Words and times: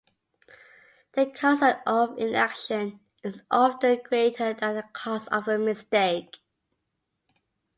The 1.11 1.27
cost 1.27 1.61
of 1.85 2.17
inaction 2.17 3.01
is 3.23 3.43
often 3.51 4.01
greater 4.03 4.51
than 4.51 4.73
the 4.73 4.85
cost 4.93 5.27
of 5.31 5.47
a 5.47 5.59
mistake. 5.59 6.37